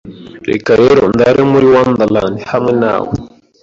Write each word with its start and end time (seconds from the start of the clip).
Reka 0.49 0.71
rero 0.81 1.01
ndare 1.13 1.41
muri 1.51 1.65
wonderland 1.73 2.35
hamwe 2.51 2.71
nawe 2.81 3.11